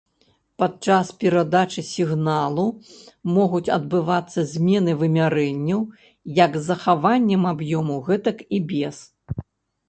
Падчас 0.61 1.09
перадачы 1.23 1.81
сігналу 1.89 2.65
могуць 3.35 3.69
адбывацца 3.75 4.45
змены 4.55 4.91
вымярэнняў 5.03 5.85
як 6.41 6.57
з 6.61 6.63
захаваннем 6.71 7.47
аб'ёму, 7.53 8.01
гэтак 8.09 8.37
і 8.59 8.65
без. 8.75 8.97